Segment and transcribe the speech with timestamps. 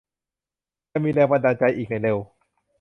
[0.91, 2.17] จะมีแรงบันดาลใจอีกในเร็ว